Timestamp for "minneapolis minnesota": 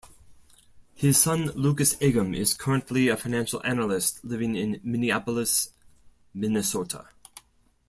4.83-7.07